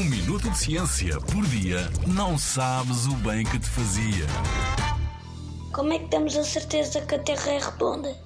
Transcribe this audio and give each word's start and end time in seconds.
Um 0.00 0.04
minuto 0.08 0.48
de 0.48 0.56
ciência 0.56 1.20
por 1.20 1.44
dia 1.44 1.80
não 2.06 2.38
sabes 2.38 3.04
o 3.04 3.14
bem 3.16 3.44
que 3.44 3.58
te 3.58 3.68
fazia. 3.68 4.24
Como 5.74 5.92
é 5.92 5.98
que 5.98 6.08
temos 6.08 6.34
a 6.38 6.42
certeza 6.42 7.02
que 7.02 7.16
a 7.16 7.18
Terra 7.18 7.50
é 7.50 7.58
redonda? 7.58 8.16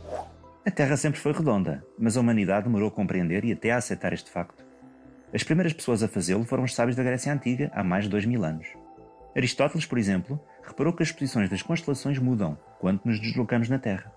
A 0.64 0.70
Terra 0.70 0.96
sempre 0.96 1.18
foi 1.18 1.32
redonda, 1.32 1.84
mas 1.98 2.16
a 2.16 2.20
humanidade 2.20 2.66
demorou 2.66 2.86
a 2.86 2.92
compreender 2.92 3.44
e 3.44 3.50
até 3.50 3.72
a 3.72 3.78
aceitar 3.78 4.12
este 4.12 4.30
facto. 4.30 4.64
As 5.34 5.42
primeiras 5.42 5.72
pessoas 5.72 6.04
a 6.04 6.06
fazê-lo 6.06 6.44
foram 6.44 6.62
os 6.62 6.72
sábios 6.72 6.94
da 6.94 7.02
Grécia 7.02 7.32
Antiga, 7.32 7.72
há 7.74 7.82
mais 7.82 8.04
de 8.04 8.10
dois 8.10 8.24
mil 8.24 8.44
anos. 8.44 8.68
Aristóteles, 9.36 9.84
por 9.84 9.98
exemplo, 9.98 10.40
reparou 10.62 10.92
que 10.92 11.02
as 11.02 11.10
posições 11.10 11.50
das 11.50 11.60
constelações 11.60 12.20
mudam 12.20 12.56
quando 12.78 13.00
nos 13.04 13.18
deslocamos 13.18 13.68
na 13.68 13.80
Terra. 13.80 14.12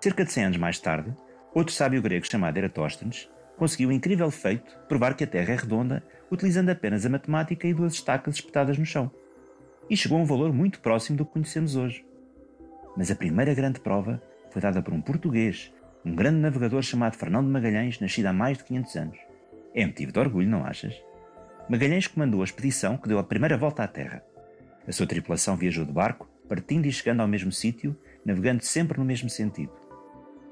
Cerca 0.00 0.24
de 0.24 0.32
100 0.32 0.44
anos 0.46 0.56
mais 0.56 0.80
tarde, 0.80 1.14
outro 1.54 1.72
sábio 1.72 2.02
grego 2.02 2.26
chamado 2.28 2.56
Eratóstenes 2.56 3.28
conseguiu 3.60 3.90
o 3.90 3.92
incrível 3.92 4.30
feito 4.30 4.74
provar 4.88 5.14
que 5.14 5.22
a 5.22 5.26
Terra 5.26 5.52
é 5.52 5.56
redonda 5.56 6.02
utilizando 6.30 6.70
apenas 6.70 7.04
a 7.04 7.10
matemática 7.10 7.68
e 7.68 7.74
duas 7.74 7.92
estacas 7.92 8.36
espetadas 8.36 8.78
no 8.78 8.86
chão. 8.86 9.10
E 9.90 9.94
chegou 9.94 10.18
a 10.18 10.22
um 10.22 10.24
valor 10.24 10.50
muito 10.50 10.80
próximo 10.80 11.18
do 11.18 11.26
que 11.26 11.32
conhecemos 11.32 11.76
hoje. 11.76 12.02
Mas 12.96 13.10
a 13.10 13.14
primeira 13.14 13.52
grande 13.52 13.78
prova 13.78 14.22
foi 14.50 14.62
dada 14.62 14.80
por 14.80 14.94
um 14.94 15.02
português, 15.02 15.70
um 16.02 16.14
grande 16.14 16.38
navegador 16.38 16.80
chamado 16.80 17.18
Fernando 17.18 17.50
Magalhães, 17.50 18.00
nascido 18.00 18.26
há 18.26 18.32
mais 18.32 18.56
de 18.56 18.64
500 18.64 18.96
anos. 18.96 19.18
É 19.74 19.84
motivo 19.84 20.10
de 20.10 20.18
orgulho, 20.18 20.48
não 20.48 20.64
achas? 20.64 20.94
Magalhães 21.68 22.06
comandou 22.06 22.40
a 22.40 22.44
expedição 22.44 22.96
que 22.96 23.08
deu 23.08 23.18
a 23.18 23.24
primeira 23.24 23.58
volta 23.58 23.82
à 23.82 23.86
Terra. 23.86 24.24
A 24.88 24.92
sua 24.92 25.06
tripulação 25.06 25.54
viajou 25.54 25.84
de 25.84 25.92
barco, 25.92 26.26
partindo 26.48 26.86
e 26.86 26.92
chegando 26.92 27.20
ao 27.20 27.28
mesmo 27.28 27.52
sítio, 27.52 27.94
navegando 28.24 28.64
sempre 28.64 28.98
no 28.98 29.04
mesmo 29.04 29.28
sentido. 29.28 29.72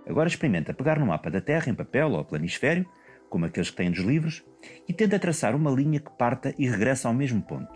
Agora 0.06 0.28
experimenta 0.28 0.74
pegar 0.74 0.98
no 0.98 1.06
mapa 1.06 1.30
da 1.30 1.40
Terra 1.40 1.70
em 1.70 1.74
papel 1.74 2.10
ou 2.10 2.24
planisfério 2.24 2.86
como 3.28 3.44
aqueles 3.44 3.70
que 3.70 3.76
têm 3.76 3.90
nos 3.90 3.98
livros, 3.98 4.44
e 4.86 4.92
tenta 4.92 5.18
traçar 5.18 5.54
uma 5.54 5.70
linha 5.70 6.00
que 6.00 6.10
parta 6.10 6.54
e 6.58 6.68
regressa 6.68 7.08
ao 7.08 7.14
mesmo 7.14 7.42
ponto. 7.42 7.72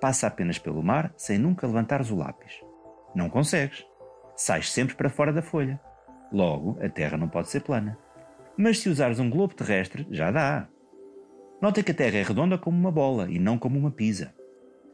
Passa 0.00 0.26
apenas 0.26 0.58
pelo 0.58 0.82
mar 0.82 1.12
sem 1.16 1.38
nunca 1.38 1.66
levantares 1.66 2.10
o 2.10 2.16
lápis. 2.16 2.60
Não 3.14 3.30
consegues. 3.30 3.84
Sais 4.36 4.70
sempre 4.70 4.94
para 4.94 5.08
fora 5.08 5.32
da 5.32 5.40
folha. 5.40 5.80
Logo, 6.32 6.78
a 6.84 6.88
Terra 6.88 7.16
não 7.16 7.28
pode 7.28 7.48
ser 7.48 7.60
plana. 7.60 7.96
Mas 8.56 8.80
se 8.80 8.88
usares 8.88 9.18
um 9.18 9.30
globo 9.30 9.54
terrestre, 9.54 10.06
já 10.10 10.30
dá. 10.30 10.68
Nota 11.60 11.82
que 11.82 11.92
a 11.92 11.94
Terra 11.94 12.18
é 12.18 12.22
redonda 12.22 12.58
como 12.58 12.76
uma 12.76 12.90
bola 12.90 13.30
e 13.30 13.38
não 13.38 13.56
como 13.56 13.78
uma 13.78 13.90
pisa. 13.90 14.34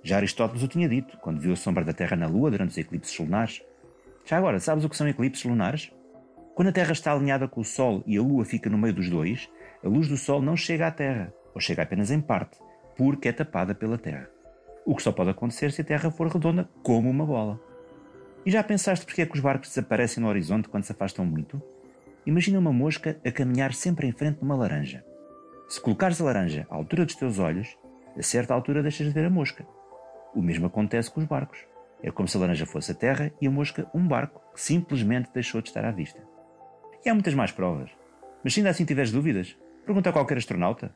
Já 0.03 0.17
Aristóteles 0.17 0.62
o 0.62 0.69
tinha 0.69 0.89
dito, 0.89 1.19
quando 1.19 1.41
viu 1.41 1.53
a 1.53 1.56
sombra 1.56 1.84
da 1.84 1.92
Terra 1.92 2.17
na 2.17 2.27
Lua 2.27 2.50
durante 2.50 2.70
os 2.70 2.78
eclipses 2.78 3.19
lunares. 3.19 3.62
Já 4.25 4.39
agora, 4.39 4.61
sabes 4.61 4.84
o 4.84 4.89
que 4.89 4.97
são 4.97 5.09
eclipses 5.09 5.44
lunares? 5.44 5.92
Quando 6.55 6.69
a 6.69 6.72
Terra 6.72 6.92
está 6.92 7.12
alinhada 7.12 7.48
com 7.48 7.61
o 7.61 7.65
Sol 7.65 8.03
e 8.06 8.17
a 8.17 8.22
Lua 8.22 8.44
fica 8.44 8.70
no 8.70 8.78
meio 8.78 8.94
dos 8.94 9.09
dois, 9.09 9.48
a 9.83 9.89
luz 9.89 10.09
do 10.09 10.17
Sol 10.17 10.42
não 10.42 10.56
chega 10.56 10.86
à 10.86 10.91
Terra, 10.91 11.33
ou 11.55 11.61
chega 11.61 11.83
apenas 11.83 12.11
em 12.11 12.20
parte, 12.20 12.59
porque 12.97 13.28
é 13.28 13.33
tapada 13.33 13.75
pela 13.75 13.97
Terra. 13.97 14.28
O 14.84 14.95
que 14.95 15.03
só 15.03 15.11
pode 15.11 15.31
acontecer 15.31 15.72
se 15.72 15.81
a 15.81 15.84
Terra 15.84 16.11
for 16.11 16.28
redonda 16.28 16.69
como 16.83 17.09
uma 17.09 17.25
bola. 17.25 17.61
E 18.45 18.50
já 18.50 18.62
pensaste 18.62 19.06
porque 19.06 19.22
é 19.22 19.27
que 19.27 19.34
os 19.34 19.41
barcos 19.41 19.69
desaparecem 19.69 20.22
no 20.22 20.28
horizonte 20.28 20.69
quando 20.69 20.84
se 20.84 20.92
afastam 20.92 21.25
muito? 21.25 21.62
Imagina 22.27 22.59
uma 22.59 22.72
mosca 22.72 23.19
a 23.25 23.31
caminhar 23.31 23.72
sempre 23.72 24.06
em 24.06 24.12
frente 24.12 24.39
de 24.39 24.45
uma 24.45 24.55
laranja. 24.55 25.05
Se 25.69 25.81
colocares 25.81 26.20
a 26.20 26.25
laranja 26.25 26.67
à 26.70 26.75
altura 26.75 27.06
dos 27.06 27.15
teus 27.15 27.39
olhos, 27.39 27.78
a 28.17 28.22
certa 28.22 28.53
altura 28.53 28.83
deixas 28.83 29.06
de 29.06 29.12
ver 29.12 29.25
a 29.25 29.31
mosca. 29.31 29.67
O 30.34 30.42
mesmo 30.42 30.67
acontece 30.67 31.11
com 31.11 31.20
os 31.20 31.27
barcos. 31.27 31.59
É 32.03 32.11
como 32.11 32.28
se 32.28 32.37
a 32.37 32.41
laranja 32.41 32.67
fosse 32.67 32.92
a 32.92 32.94
terra 32.94 33.33
e 33.41 33.47
a 33.47 33.50
mosca 33.50 33.89
um 33.94 34.06
barco 34.06 34.42
que 34.53 34.61
simplesmente 34.61 35.31
deixou 35.33 35.62
de 35.62 35.69
estar 35.69 35.84
à 35.84 35.91
vista. 35.91 36.20
E 37.05 37.09
há 37.09 37.15
muitas 37.15 37.34
mais 37.34 37.50
provas. 37.50 37.91
Mas 38.42 38.55
se 38.55 38.61
ainda 38.61 38.70
assim 38.70 38.84
tiveres 38.84 39.12
dúvidas, 39.12 39.56
Pergunta 39.91 40.10
a 40.10 40.12
qualquer 40.12 40.38
astronauta. 40.38 40.94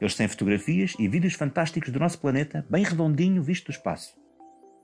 Eles 0.00 0.14
têm 0.14 0.28
fotografias 0.28 0.94
e 1.00 1.08
vídeos 1.08 1.34
fantásticos 1.34 1.90
do 1.90 1.98
nosso 1.98 2.20
planeta, 2.20 2.64
bem 2.70 2.84
redondinho 2.84 3.42
visto 3.42 3.66
do 3.66 3.72
espaço. 3.72 4.14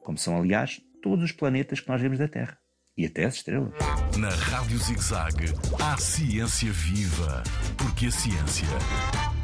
Como 0.03 0.19
são, 0.19 0.37
aliás, 0.37 0.81
todos 1.01 1.27
os 1.27 1.31
planetas 1.31 1.79
que 1.79 1.89
nós 1.89 2.01
vemos 2.01 2.19
da 2.19 2.27
Terra. 2.27 2.59
E 2.99 3.07
até 3.07 3.25
as 3.25 3.35
estrelas. 3.37 3.73
Na 4.19 4.31
Rádio 4.31 4.79
ZigZag, 4.79 5.45
há 5.81 5.97
ciência 5.97 6.73
viva. 6.73 7.45
Porque 7.79 8.07
a 8.07 8.11
ciência 8.11 8.67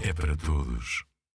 é 0.02 0.12
para 0.12 0.36
todos. 0.36 1.04